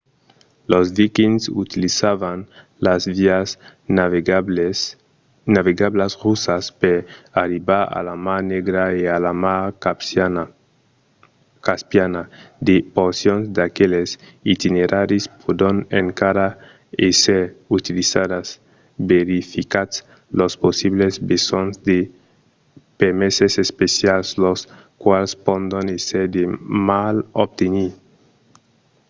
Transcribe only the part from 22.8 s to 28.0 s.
permeses especials los quals pòdon èsser de mal obtenir